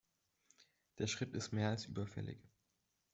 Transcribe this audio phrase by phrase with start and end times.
[0.97, 2.39] Der Schritt ist mehr als überfällig.